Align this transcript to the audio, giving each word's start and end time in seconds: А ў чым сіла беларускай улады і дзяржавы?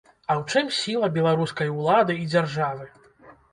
А 0.29 0.35
ў 0.39 0.45
чым 0.51 0.71
сіла 0.77 1.09
беларускай 1.17 1.71
улады 1.83 2.19
і 2.25 2.27
дзяржавы? 2.33 2.85